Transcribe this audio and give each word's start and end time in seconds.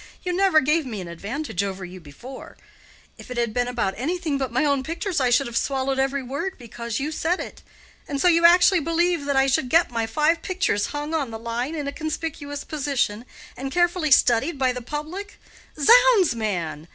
You 0.23 0.33
never 0.33 0.61
gave 0.61 0.83
me 0.83 0.99
an 0.99 1.07
advantage 1.07 1.61
over 1.63 1.85
you 1.85 1.99
before. 1.99 2.57
If 3.19 3.29
it 3.29 3.37
had 3.37 3.53
been 3.53 3.67
about 3.67 3.93
anything 3.97 4.39
but 4.39 4.51
my 4.51 4.65
own 4.65 4.81
pictures, 4.81 5.19
I 5.19 5.29
should 5.29 5.45
have 5.45 5.55
swallowed 5.55 5.99
every 5.99 6.23
word 6.23 6.57
because 6.57 6.99
you 6.99 7.11
said 7.11 7.39
it. 7.39 7.61
And 8.07 8.19
so 8.19 8.27
you 8.27 8.43
actually 8.43 8.79
believe 8.79 9.25
that 9.25 9.35
I 9.35 9.45
should 9.45 9.69
get 9.69 9.91
my 9.91 10.07
five 10.07 10.41
pictures 10.41 10.87
hung 10.87 11.13
on 11.13 11.29
the 11.29 11.37
line 11.37 11.75
in 11.75 11.87
a 11.87 11.91
conspicuous 11.91 12.63
position, 12.63 13.25
and 13.55 13.71
carefully 13.71 14.09
studied 14.09 14.57
by 14.57 14.71
the 14.73 14.81
public? 14.81 15.39
Zounds, 15.79 16.33
man! 16.33 16.87